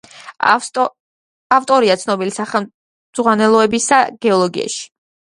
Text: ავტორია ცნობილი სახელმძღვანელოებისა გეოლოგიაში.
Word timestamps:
ავტორია 1.57 1.97
ცნობილი 2.03 2.33
სახელმძღვანელოებისა 2.37 4.01
გეოლოგიაში. 4.27 4.83